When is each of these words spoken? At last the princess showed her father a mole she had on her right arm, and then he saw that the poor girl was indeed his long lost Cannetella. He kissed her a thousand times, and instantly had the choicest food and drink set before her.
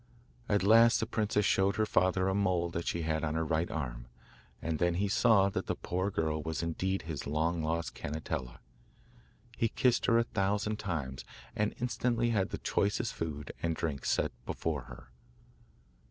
At 0.49 0.63
last 0.63 0.99
the 0.99 1.05
princess 1.05 1.45
showed 1.45 1.75
her 1.75 1.85
father 1.85 2.27
a 2.27 2.33
mole 2.33 2.73
she 2.83 3.03
had 3.03 3.23
on 3.23 3.35
her 3.35 3.45
right 3.45 3.69
arm, 3.69 4.07
and 4.59 4.79
then 4.79 4.95
he 4.95 5.07
saw 5.07 5.47
that 5.49 5.67
the 5.67 5.75
poor 5.75 6.09
girl 6.09 6.41
was 6.41 6.63
indeed 6.63 7.03
his 7.03 7.27
long 7.27 7.61
lost 7.61 7.93
Cannetella. 7.93 8.61
He 9.55 9.69
kissed 9.69 10.07
her 10.07 10.17
a 10.17 10.23
thousand 10.23 10.79
times, 10.79 11.23
and 11.55 11.75
instantly 11.79 12.31
had 12.31 12.49
the 12.49 12.57
choicest 12.57 13.13
food 13.13 13.51
and 13.61 13.75
drink 13.75 14.03
set 14.03 14.31
before 14.43 14.85
her. 14.85 15.11